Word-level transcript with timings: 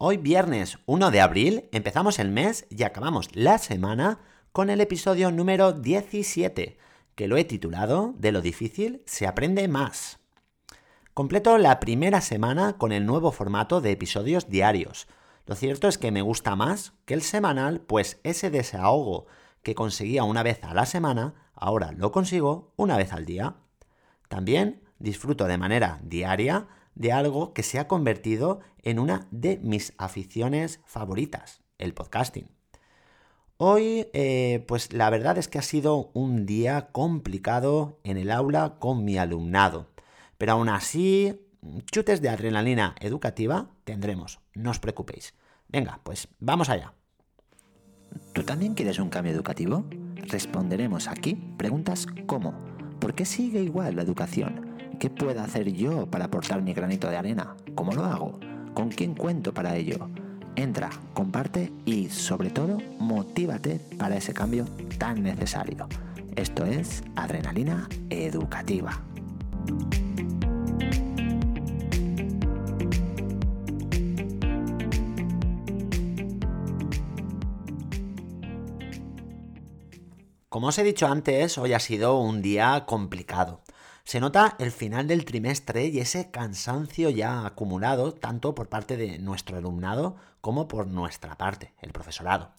Hoy 0.00 0.16
viernes 0.16 0.78
1 0.86 1.10
de 1.10 1.20
abril 1.20 1.68
empezamos 1.72 2.20
el 2.20 2.30
mes 2.30 2.66
y 2.70 2.84
acabamos 2.84 3.34
la 3.34 3.58
semana 3.58 4.20
con 4.52 4.70
el 4.70 4.80
episodio 4.80 5.32
número 5.32 5.72
17, 5.72 6.78
que 7.16 7.26
lo 7.26 7.36
he 7.36 7.42
titulado 7.42 8.14
De 8.16 8.30
lo 8.30 8.40
difícil 8.40 9.02
se 9.06 9.26
aprende 9.26 9.66
más. 9.66 10.20
Completo 11.14 11.58
la 11.58 11.80
primera 11.80 12.20
semana 12.20 12.78
con 12.78 12.92
el 12.92 13.06
nuevo 13.06 13.32
formato 13.32 13.80
de 13.80 13.90
episodios 13.90 14.48
diarios. 14.48 15.08
Lo 15.46 15.56
cierto 15.56 15.88
es 15.88 15.98
que 15.98 16.12
me 16.12 16.22
gusta 16.22 16.54
más 16.54 16.92
que 17.04 17.14
el 17.14 17.22
semanal, 17.22 17.80
pues 17.80 18.20
ese 18.22 18.50
desahogo 18.50 19.26
que 19.64 19.74
conseguía 19.74 20.22
una 20.22 20.44
vez 20.44 20.62
a 20.62 20.74
la 20.74 20.86
semana, 20.86 21.34
ahora 21.54 21.90
lo 21.90 22.12
consigo 22.12 22.72
una 22.76 22.96
vez 22.96 23.12
al 23.12 23.24
día. 23.24 23.56
También 24.28 24.80
disfruto 25.00 25.46
de 25.46 25.58
manera 25.58 25.98
diaria 26.04 26.68
de 26.98 27.12
algo 27.12 27.54
que 27.54 27.62
se 27.62 27.78
ha 27.78 27.88
convertido 27.88 28.60
en 28.82 28.98
una 28.98 29.28
de 29.30 29.58
mis 29.62 29.94
aficiones 29.98 30.80
favoritas, 30.84 31.62
el 31.78 31.94
podcasting. 31.94 32.48
Hoy, 33.56 34.08
eh, 34.12 34.64
pues 34.68 34.92
la 34.92 35.08
verdad 35.08 35.38
es 35.38 35.48
que 35.48 35.58
ha 35.58 35.62
sido 35.62 36.10
un 36.12 36.44
día 36.44 36.88
complicado 36.92 37.98
en 38.04 38.16
el 38.18 38.30
aula 38.30 38.76
con 38.78 39.04
mi 39.04 39.16
alumnado, 39.16 39.88
pero 40.38 40.52
aún 40.52 40.68
así, 40.68 41.40
chutes 41.90 42.20
de 42.20 42.28
adrenalina 42.28 42.94
educativa 43.00 43.70
tendremos, 43.84 44.40
no 44.54 44.70
os 44.70 44.78
preocupéis. 44.78 45.34
Venga, 45.68 46.00
pues 46.02 46.28
vamos 46.40 46.68
allá. 46.68 46.94
¿Tú 48.32 48.42
también 48.42 48.74
quieres 48.74 48.98
un 48.98 49.10
cambio 49.10 49.32
educativo? 49.32 49.84
Responderemos 50.16 51.08
aquí 51.08 51.34
preguntas 51.56 52.06
como 52.26 52.54
¿por 53.00 53.14
qué 53.14 53.24
sigue 53.24 53.62
igual 53.62 53.96
la 53.96 54.02
educación? 54.02 54.67
¿Qué 54.98 55.10
puedo 55.10 55.40
hacer 55.40 55.72
yo 55.72 56.06
para 56.06 56.24
aportar 56.24 56.60
mi 56.60 56.74
granito 56.74 57.08
de 57.08 57.16
arena? 57.16 57.54
¿Cómo 57.76 57.92
lo 57.92 58.04
hago? 58.04 58.40
¿Con 58.74 58.88
quién 58.88 59.14
cuento 59.14 59.54
para 59.54 59.76
ello? 59.76 60.08
Entra, 60.56 60.90
comparte 61.14 61.72
y 61.84 62.08
sobre 62.08 62.50
todo 62.50 62.78
motívate 62.98 63.78
para 63.96 64.16
ese 64.16 64.34
cambio 64.34 64.64
tan 64.98 65.22
necesario. 65.22 65.86
Esto 66.34 66.64
es 66.64 67.04
Adrenalina 67.14 67.88
Educativa. 68.10 69.00
Como 80.48 80.66
os 80.66 80.78
he 80.78 80.82
dicho 80.82 81.06
antes, 81.06 81.56
hoy 81.56 81.72
ha 81.72 81.78
sido 81.78 82.18
un 82.18 82.42
día 82.42 82.84
complicado. 82.84 83.62
Se 84.08 84.20
nota 84.20 84.56
el 84.58 84.72
final 84.72 85.06
del 85.06 85.26
trimestre 85.26 85.88
y 85.88 85.98
ese 85.98 86.30
cansancio 86.30 87.10
ya 87.10 87.44
acumulado 87.44 88.14
tanto 88.14 88.54
por 88.54 88.70
parte 88.70 88.96
de 88.96 89.18
nuestro 89.18 89.58
alumnado 89.58 90.16
como 90.40 90.66
por 90.66 90.86
nuestra 90.86 91.36
parte, 91.36 91.74
el 91.82 91.92
profesorado. 91.92 92.52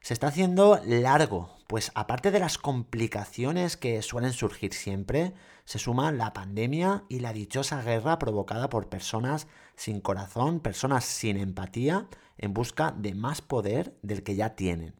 Se 0.00 0.14
está 0.14 0.26
haciendo 0.26 0.80
largo, 0.84 1.56
pues 1.68 1.92
aparte 1.94 2.32
de 2.32 2.40
las 2.40 2.58
complicaciones 2.58 3.76
que 3.76 4.02
suelen 4.02 4.32
surgir 4.32 4.74
siempre, 4.74 5.32
se 5.64 5.78
suma 5.78 6.10
la 6.10 6.32
pandemia 6.32 7.04
y 7.08 7.20
la 7.20 7.32
dichosa 7.32 7.82
guerra 7.82 8.18
provocada 8.18 8.68
por 8.68 8.88
personas 8.88 9.46
sin 9.76 10.00
corazón, 10.00 10.58
personas 10.58 11.04
sin 11.04 11.36
empatía, 11.36 12.08
en 12.36 12.52
busca 12.52 12.92
de 12.98 13.14
más 13.14 13.42
poder 13.42 13.96
del 14.02 14.24
que 14.24 14.34
ya 14.34 14.56
tienen. 14.56 14.96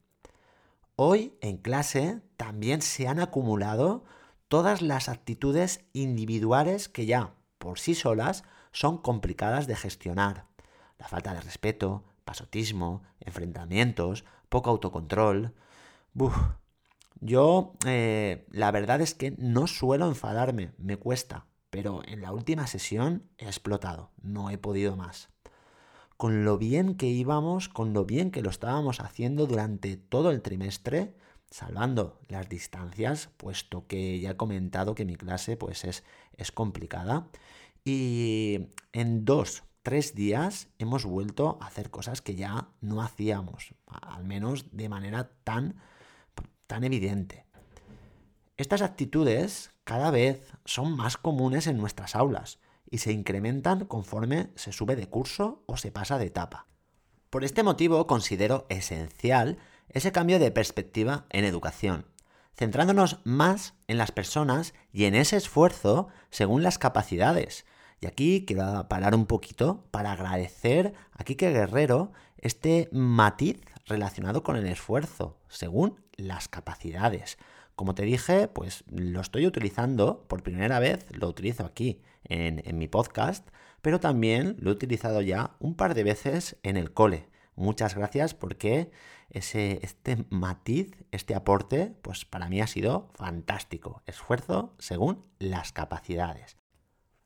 Hoy 0.95 1.35
en 1.41 1.57
clase 1.57 2.21
también 2.37 2.81
se 2.81 3.09
han 3.09 3.19
acumulado 3.19 4.05
todas 4.51 4.83
las 4.83 5.09
actitudes 5.09 5.85
individuales 5.93 6.89
que 6.89 7.07
ya 7.07 7.35
por 7.59 7.79
sí 7.79 7.95
solas 7.95 8.43
son 8.73 8.99
complicadas 8.99 9.69
de 9.69 9.77
gestionar. 9.77 10.47
La 10.99 11.07
falta 11.07 11.33
de 11.33 11.41
respeto, 11.41 12.03
pasotismo, 12.25 13.01
enfrentamientos, 13.21 14.25
poco 14.49 14.71
autocontrol. 14.71 15.55
Yo 17.21 17.75
eh, 17.87 18.45
la 18.51 18.73
verdad 18.73 19.01
es 19.01 19.15
que 19.15 19.37
no 19.39 19.69
suelo 19.69 20.09
enfadarme, 20.09 20.73
me 20.79 20.97
cuesta, 20.97 21.47
pero 21.71 22.03
en 22.05 22.21
la 22.21 22.33
última 22.33 22.67
sesión 22.67 23.23
he 23.39 23.47
explotado, 23.47 24.11
no 24.21 24.51
he 24.51 24.59
podido 24.59 24.97
más. 24.97 25.29
Con 26.17 26.45
lo 26.45 26.59
bien 26.59 26.97
que 26.97 27.07
íbamos, 27.07 27.69
con 27.69 27.93
lo 27.93 28.05
bien 28.05 28.33
que 28.33 28.43
lo 28.43 28.51
estábamos 28.51 28.99
haciendo 28.99 29.47
durante 29.47 29.97
todo 29.97 30.33
el 30.33 30.43
trimestre, 30.43 31.15
salvando 31.51 32.21
las 32.29 32.49
distancias, 32.49 33.31
puesto 33.37 33.87
que 33.87 34.21
ya 34.21 34.31
he 34.31 34.37
comentado 34.37 34.95
que 34.95 35.05
mi 35.05 35.17
clase 35.17 35.57
pues 35.57 35.85
es, 35.85 36.05
es 36.37 36.53
complicada. 36.53 37.29
Y 37.85 38.69
en 38.93 39.25
dos, 39.25 39.65
tres 39.83 40.15
días 40.15 40.69
hemos 40.79 41.05
vuelto 41.05 41.59
a 41.61 41.67
hacer 41.67 41.91
cosas 41.91 42.23
que 42.23 42.35
ya 42.35 42.69
no 42.81 43.03
hacíamos, 43.03 43.75
al 43.87 44.25
menos 44.25 44.67
de 44.77 44.89
manera 44.89 45.31
tan, 45.45 45.81
tan 46.67 46.85
evidente. 46.85 47.47
Estas 48.57 48.83
actitudes 48.83 49.73
cada 49.85 50.11
vez 50.11 50.53
son 50.65 50.95
más 50.95 51.17
comunes 51.17 51.67
en 51.67 51.79
nuestras 51.79 52.15
aulas 52.15 52.61
y 52.91 52.99
se 52.99 53.13
incrementan 53.13 53.87
conforme 53.87 54.51
se 54.55 54.73
sube 54.73 54.97
de 54.97 55.09
curso 55.09 55.63
o 55.67 55.77
se 55.77 55.91
pasa 55.91 56.19
de 56.19 56.27
etapa. 56.27 56.67
Por 57.31 57.45
este 57.45 57.63
motivo 57.63 58.07
considero 58.07 58.67
esencial 58.69 59.59
ese 59.91 60.13
cambio 60.13 60.39
de 60.39 60.51
perspectiva 60.51 61.27
en 61.31 61.45
educación, 61.45 62.07
centrándonos 62.57 63.21
más 63.25 63.75
en 63.89 63.99
las 63.99 64.13
personas 64.13 64.75
y 64.93 65.05
en 65.05 65.15
ese 65.15 65.37
esfuerzo 65.37 66.09
según 66.31 66.63
las 66.63 66.79
capacidades. 66.79 67.65
Y 68.01 68.07
aquí 68.07 68.45
quiero 68.47 68.89
parar 68.89 69.15
un 69.15 69.27
poquito 69.27 69.85
para 69.91 70.13
agradecer 70.13 70.95
a 71.13 71.25
Kike 71.25 71.51
Guerrero 71.51 72.13
este 72.39 72.89
matiz 72.93 73.61
relacionado 73.87 74.43
con 74.43 74.57
el 74.57 74.67
esfuerzo, 74.67 75.39
según 75.49 76.01
las 76.17 76.49
capacidades. 76.49 77.39
Como 77.75 77.95
te 77.95 78.05
dije, 78.05 78.49
pues 78.49 78.85
lo 78.91 79.21
estoy 79.21 79.47
utilizando 79.47 80.25
por 80.29 80.43
primera 80.43 80.79
vez, 80.79 81.05
lo 81.11 81.29
utilizo 81.29 81.65
aquí 81.65 82.01
en, 82.25 82.63
en 82.65 82.79
mi 82.79 82.89
podcast, 82.89 83.49
pero 83.83 84.01
también 84.01 84.57
lo 84.59 84.71
he 84.71 84.75
utilizado 84.75 85.21
ya 85.23 85.57
un 85.59 85.75
par 85.75 85.95
de 85.95 86.05
veces 86.05 86.57
en 86.63 86.77
el 86.77 86.93
cole. 86.93 87.29
Muchas 87.55 87.95
gracias 87.95 88.35
porque 88.35 88.91
ese, 89.31 89.81
este 89.83 90.27
matiz, 90.31 90.97
este 91.11 91.35
aporte, 91.35 91.95
pues 92.03 92.25
para 92.25 92.49
mí 92.49 92.61
ha 92.61 92.67
sido 92.67 93.11
fantástico. 93.15 94.03
Esfuerzo 94.07 94.75
según 94.79 95.25
las 95.39 95.73
capacidades. 95.73 96.57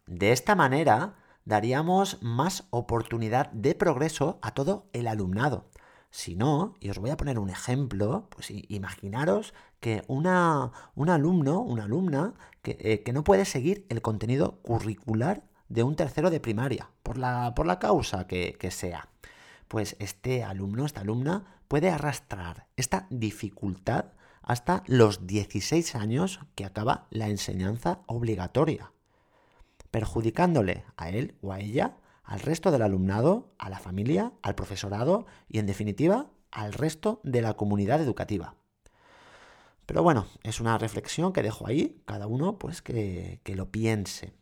De 0.07 0.33
esta 0.33 0.55
manera, 0.55 1.17
daríamos 1.45 2.23
más 2.23 2.67
oportunidad 2.71 3.51
de 3.53 3.75
progreso 3.75 4.39
a 4.43 4.53
todo 4.53 4.89
el 4.93 5.07
alumnado. 5.07 5.71
Si 6.11 6.37
no, 6.37 6.75
y 6.79 6.91
os 6.91 6.99
voy 6.99 7.11
a 7.11 7.17
poner 7.17 7.39
un 7.39 7.51
ejemplo, 7.51 8.29
pues 8.31 8.53
imaginaros 8.69 9.53
que 9.81 10.05
una, 10.07 10.71
un 10.95 11.11
alumno, 11.11 11.61
una 11.61 11.85
alumna, 11.85 12.35
que, 12.63 12.77
eh, 12.81 13.03
que, 13.03 13.13
no 13.13 13.25
puede 13.25 13.45
seguir 13.45 13.85
el 13.89 14.01
contenido 14.01 14.61
curricular 14.63 15.43
de 15.69 15.83
un 15.83 15.97
tercero 15.97 16.31
de 16.31 16.39
primaria, 16.39 16.91
por 17.03 17.19
la, 17.19 17.55
por 17.57 17.67
la 17.67 17.81
causa 17.81 18.29
que, 18.29 18.57
que 18.59 18.71
sea 18.71 19.09
pues 19.75 19.97
este 19.99 20.45
alumno, 20.45 20.87
esta 20.87 21.01
alumna 21.01 21.59
puede 21.67 21.91
arrastrar 21.91 22.69
esta 22.77 23.09
dificultad 23.11 24.13
hasta 24.41 24.85
los 24.87 25.27
16 25.27 25.97
años 25.97 26.39
que 26.55 26.65
acaba 26.65 27.09
la 27.11 27.29
enseñanza 27.29 27.99
obligatoria, 28.07 28.93
perjudicándole 29.91 30.85
a 30.97 31.09
él 31.09 31.35
o 31.43 31.51
a 31.51 31.59
ella, 31.59 31.97
al 32.23 32.39
resto 32.39 32.71
del 32.71 32.83
alumnado, 32.83 33.53
a 33.59 33.69
la 33.69 33.81
familia, 33.81 34.33
al 34.43 34.55
profesorado 34.55 35.27
y 35.49 35.59
en 35.59 35.67
definitiva 35.67 36.29
al 36.53 36.73
resto 36.73 37.21
de 37.25 37.43
la 37.43 37.55
comunidad 37.55 38.01
educativa. 38.01 38.55
Pero 39.87 40.05
bueno, 40.05 40.29
es 40.45 40.61
una 40.61 40.79
reflexión 40.79 41.33
que 41.33 41.43
dejo 41.43 41.67
ahí, 41.67 42.01
cada 42.05 42.29
uno 42.29 42.61
pues 42.61 42.81
que, 42.81 43.41
lo 43.45 43.73
piense. 43.73 44.35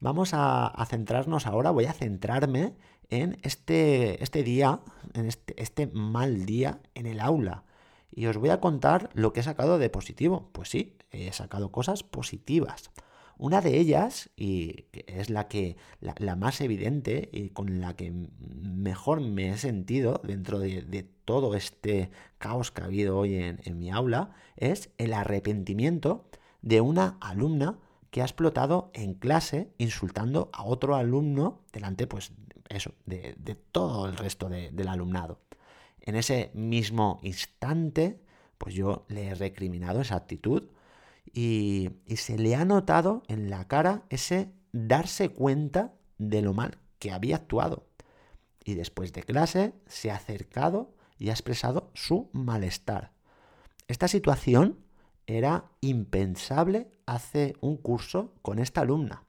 Vamos 0.00 0.30
a, 0.32 0.84
centrarnos 0.88 1.46
ahora, 1.46 1.70
voy 1.70 1.86
a 1.86 1.92
centrarme 1.92 2.74
en 3.08 3.38
este, 3.42 4.22
este 4.22 4.42
día, 4.42 4.80
en 5.14 5.26
este, 5.26 5.60
este 5.62 5.86
mal 5.86 6.44
día 6.46 6.80
en 6.94 7.06
el 7.06 7.20
aula. 7.20 7.64
Y 8.10 8.26
os 8.26 8.36
voy 8.36 8.50
a 8.50 8.60
contar 8.60 9.10
lo 9.14 9.32
que 9.32 9.40
he 9.40 9.42
sacado 9.42 9.78
de 9.78 9.90
positivo. 9.90 10.50
Pues 10.52 10.68
sí, 10.68 10.96
he 11.10 11.32
sacado 11.32 11.70
cosas 11.70 12.02
positivas. 12.02 12.90
Una 13.38 13.60
de 13.60 13.78
ellas, 13.78 14.30
y 14.34 14.86
es 14.92 15.28
la 15.28 15.46
que 15.46 15.76
la, 16.00 16.36
más 16.36 16.62
evidente 16.62 17.28
y 17.32 17.50
con 17.50 17.80
la 17.80 17.94
que 17.94 18.10
mejor 18.10 19.20
me 19.20 19.50
he 19.50 19.58
sentido 19.58 20.22
dentro 20.24 20.58
de, 20.58 21.06
todo 21.26 21.54
este 21.54 22.10
caos 22.38 22.70
que 22.70 22.82
ha 22.82 22.84
habido 22.86 23.18
hoy 23.18 23.34
en, 23.34 23.78
mi 23.78 23.90
aula, 23.90 24.30
es 24.56 24.90
el 24.96 25.12
arrepentimiento 25.12 26.24
de 26.62 26.80
una 26.80 27.18
alumna 27.20 27.78
que 28.16 28.22
ha 28.22 28.24
explotado 28.24 28.90
en 28.94 29.12
clase 29.12 29.74
insultando 29.76 30.48
a 30.54 30.64
otro 30.64 30.96
alumno 30.96 31.60
delante 31.70 32.06
pues, 32.06 32.32
eso, 32.70 32.94
de, 33.04 33.36
todo 33.72 34.08
el 34.08 34.16
resto 34.16 34.48
del 34.48 34.88
alumnado. 34.88 35.42
En 36.00 36.16
ese 36.16 36.50
mismo 36.54 37.20
instante, 37.22 38.22
pues 38.56 38.74
yo 38.74 39.04
le 39.08 39.26
he 39.26 39.34
recriminado 39.34 40.00
esa 40.00 40.16
actitud 40.16 40.70
y, 41.30 41.90
y 42.06 42.16
se 42.16 42.38
le 42.38 42.54
ha 42.54 42.64
notado 42.64 43.22
en 43.28 43.50
la 43.50 43.68
cara 43.68 44.04
ese 44.08 44.50
darse 44.72 45.28
cuenta 45.28 45.92
de 46.16 46.40
lo 46.40 46.54
mal 46.54 46.78
que 46.98 47.12
había 47.12 47.36
actuado. 47.36 47.86
y 48.64 48.76
después 48.76 49.12
de 49.12 49.24
clase 49.24 49.74
se 49.86 50.10
ha 50.10 50.16
acercado 50.16 50.94
y 51.18 51.28
ha 51.28 51.32
expresado 51.32 51.90
su 51.92 52.30
malestar. 52.32 53.12
Esta 53.88 54.08
situación 54.08 54.85
era 55.26 55.70
impensable 55.80 56.90
hace 57.06 57.54
un 57.60 57.76
curso 57.76 58.32
con 58.42 58.58
esta 58.58 58.82
alumna. 58.82 59.24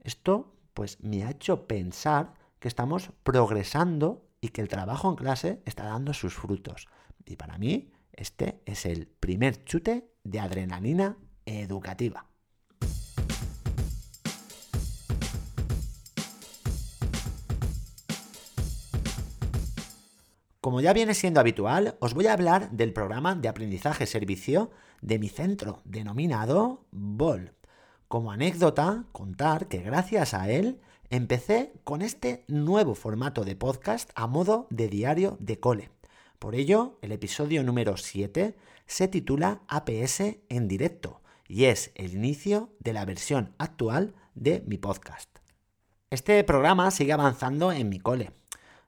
Esto 0.00 0.52
pues 0.74 1.00
me 1.02 1.24
ha 1.24 1.30
hecho 1.30 1.66
pensar 1.66 2.34
que 2.58 2.68
estamos 2.68 3.10
progresando 3.22 4.26
y 4.40 4.48
que 4.48 4.60
el 4.60 4.68
trabajo 4.68 5.08
en 5.08 5.16
clase 5.16 5.62
está 5.64 5.84
dando 5.84 6.12
sus 6.12 6.34
frutos. 6.34 6.88
Y 7.24 7.36
para 7.36 7.58
mí 7.58 7.92
este 8.12 8.60
es 8.66 8.86
el 8.86 9.06
primer 9.06 9.64
chute 9.64 10.10
de 10.22 10.40
adrenalina 10.40 11.16
educativa. 11.46 12.26
Como 20.64 20.80
ya 20.80 20.94
viene 20.94 21.12
siendo 21.12 21.40
habitual, 21.40 21.98
os 22.00 22.14
voy 22.14 22.26
a 22.26 22.32
hablar 22.32 22.70
del 22.70 22.94
programa 22.94 23.34
de 23.34 23.48
aprendizaje 23.48 24.06
servicio 24.06 24.70
de 25.02 25.18
mi 25.18 25.28
centro, 25.28 25.82
denominado 25.84 26.86
BOL. 26.90 27.52
Como 28.08 28.32
anécdota, 28.32 29.04
contar 29.12 29.68
que 29.68 29.82
gracias 29.82 30.32
a 30.32 30.48
él 30.48 30.80
empecé 31.10 31.74
con 31.84 32.00
este 32.00 32.46
nuevo 32.48 32.94
formato 32.94 33.44
de 33.44 33.56
podcast 33.56 34.08
a 34.14 34.26
modo 34.26 34.66
de 34.70 34.88
diario 34.88 35.36
de 35.38 35.60
cole. 35.60 35.90
Por 36.38 36.54
ello, 36.54 36.98
el 37.02 37.12
episodio 37.12 37.62
número 37.62 37.98
7 37.98 38.56
se 38.86 39.06
titula 39.08 39.60
APS 39.68 40.20
en 40.48 40.66
directo 40.66 41.20
y 41.46 41.66
es 41.66 41.92
el 41.94 42.14
inicio 42.14 42.70
de 42.78 42.94
la 42.94 43.04
versión 43.04 43.54
actual 43.58 44.14
de 44.34 44.64
mi 44.66 44.78
podcast. 44.78 45.28
Este 46.08 46.42
programa 46.42 46.90
sigue 46.90 47.12
avanzando 47.12 47.70
en 47.70 47.90
mi 47.90 47.98
cole 47.98 48.32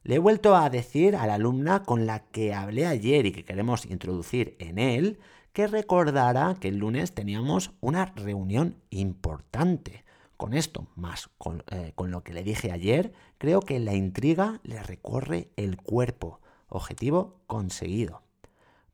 le 0.07 0.15
he 0.15 0.19
vuelto 0.21 0.55
a 0.55 0.71
decir 0.71 1.17
a 1.17 1.27
la 1.27 1.35
alumna 1.35 1.83
con 1.83 2.07
la 2.07 2.21
que 2.21 2.55
hablé 2.55 2.87
ayer 2.87 3.27
y 3.27 3.33
que 3.33 3.45
queremos 3.45 3.87
introducir 3.87 4.57
en 4.61 4.79
él 4.79 5.19
que 5.53 5.67
recordara 5.67 6.55
que 6.61 6.69
el 6.69 6.77
lunes 6.77 7.13
teníamos 7.13 7.73
una 7.81 8.07
reunión 8.15 8.77
importante. 8.91 10.05
Con 10.37 10.55
esto, 10.55 10.87
más 10.95 11.29
con, 11.39 11.65
eh, 11.73 11.91
con 11.97 12.13
lo 12.13 12.23
que 12.23 12.35
le 12.35 12.45
dije 12.45 12.71
ayer, 12.71 13.15
creo 13.39 13.61
que 13.61 13.81
la 13.81 13.95
intriga 13.95 14.61
le 14.63 14.81
recorre 14.81 15.51
el 15.57 15.77
cuerpo. 15.77 16.41
Objetivo 16.69 17.41
conseguido. 17.49 18.23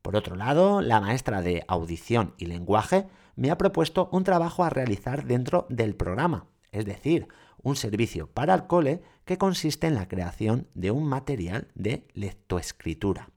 Por 0.01 0.15
otro 0.15 0.35
lado, 0.35 0.81
la 0.81 0.99
maestra 0.99 1.43
de 1.43 1.63
audición 1.67 2.33
y 2.39 2.47
lenguaje 2.47 3.05
me 3.35 3.51
ha 3.51 3.57
propuesto 3.59 4.09
un 4.11 4.23
trabajo 4.23 4.63
a 4.63 4.71
realizar 4.71 5.25
dentro 5.25 5.67
del 5.69 5.95
programa, 5.95 6.47
es 6.71 6.85
decir, 6.85 7.27
un 7.63 7.75
servicio 7.75 8.27
para 8.27 8.53
el 8.53 8.67
cole 8.67 9.01
que 9.25 9.37
consiste 9.37 9.87
en 9.87 9.95
la 9.95 10.07
creación 10.07 10.67
de 10.75 10.91
un 10.91 11.05
material 11.05 11.69
de 11.73 12.07
lectoescritura. 12.13 13.29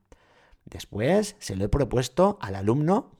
Después 0.65 1.37
se 1.39 1.57
lo 1.57 1.65
he 1.65 1.69
propuesto 1.69 2.39
al 2.43 2.57
alumno 2.57 3.13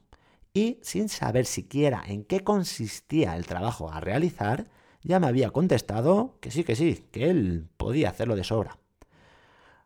y 0.53 0.79
sin 0.83 1.09
saber 1.09 1.47
siquiera 1.47 2.03
en 2.07 2.25
qué 2.25 2.41
consistía 2.41 3.37
el 3.37 3.47
trabajo 3.47 3.91
a 3.91 4.01
realizar, 4.01 4.69
ya 5.03 5.21
me 5.21 5.29
había 5.29 5.51
contestado 5.51 6.39
que 6.41 6.51
sí, 6.51 6.65
que 6.65 6.75
sí, 6.75 7.07
que 7.13 7.31
él 7.31 7.69
podía 7.77 8.11
hacerlo 8.11 8.35
de 8.35 8.45
sobra. 8.45 8.79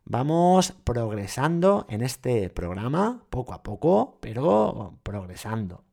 Vamos 0.05 0.73
progresando 0.85 1.87
en 1.89 2.01
este 2.01 2.49
programa 2.49 3.25
poco 3.31 3.53
a 3.53 3.63
poco, 3.63 4.19
pero 4.21 4.99
progresando. 5.03 5.85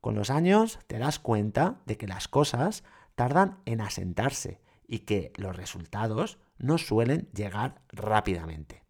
Con 0.00 0.14
los 0.14 0.30
años 0.30 0.78
te 0.86 0.98
das 0.98 1.18
cuenta 1.18 1.80
de 1.86 1.96
que 1.96 2.08
las 2.08 2.26
cosas 2.26 2.82
tardan 3.14 3.60
en 3.64 3.80
asentarse 3.80 4.60
y 4.86 5.00
que 5.00 5.32
los 5.36 5.56
resultados 5.56 6.38
no 6.58 6.78
suelen 6.78 7.28
llegar 7.34 7.82
rápidamente. 7.88 8.82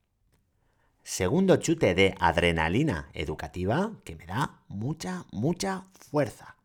Segundo 1.02 1.56
chute 1.56 1.94
de 1.94 2.14
adrenalina 2.20 3.08
educativa 3.12 3.92
que 4.04 4.14
me 4.14 4.26
da 4.26 4.62
mucha, 4.68 5.26
mucha 5.32 5.86
fuerza. 5.98 6.56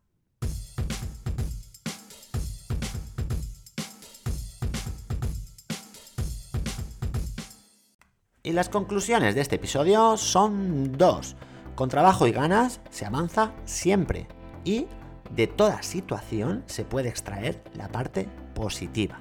Y 8.43 8.53
las 8.53 8.69
conclusiones 8.69 9.35
de 9.35 9.41
este 9.41 9.55
episodio 9.57 10.15
son 10.15 10.93
dos. 10.93 11.35
Con 11.75 11.89
trabajo 11.89 12.27
y 12.27 12.31
ganas 12.31 12.79
se 12.89 13.05
avanza 13.05 13.53
siempre 13.65 14.27
y 14.63 14.87
de 15.35 15.47
toda 15.47 15.83
situación 15.83 16.63
se 16.67 16.85
puede 16.85 17.09
extraer 17.09 17.61
la 17.73 17.89
parte 17.89 18.27
positiva. 18.53 19.19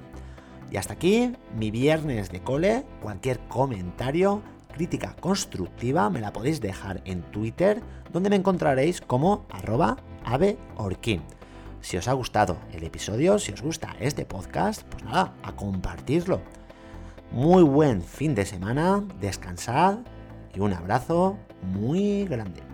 Y 0.71 0.77
hasta 0.77 0.93
aquí 0.93 1.33
mi 1.55 1.71
viernes 1.71 2.29
de 2.29 2.41
cole. 2.41 2.85
Cualquier 3.01 3.39
comentario, 3.47 4.41
crítica 4.73 5.15
constructiva 5.19 6.09
me 6.09 6.21
la 6.21 6.33
podéis 6.33 6.61
dejar 6.61 7.01
en 7.05 7.21
Twitter, 7.23 7.81
donde 8.11 8.29
me 8.29 8.35
encontraréis 8.35 9.01
como 9.01 9.45
arroba 9.49 9.97
aveorquín. 10.25 11.21
Si 11.81 11.95
os 11.95 12.07
ha 12.07 12.13
gustado 12.13 12.57
el 12.73 12.83
episodio, 12.83 13.39
si 13.39 13.53
os 13.53 13.61
gusta 13.61 13.95
este 13.99 14.25
podcast, 14.25 14.83
pues 14.83 15.03
nada, 15.03 15.33
a 15.43 15.55
compartirlo. 15.55 16.41
Muy 17.31 17.63
buen 17.63 18.01
fin 18.01 18.35
de 18.35 18.45
semana, 18.45 19.03
descansad 19.21 19.99
y 20.53 20.59
un 20.59 20.73
abrazo 20.73 21.37
muy 21.61 22.25
grande. 22.25 22.66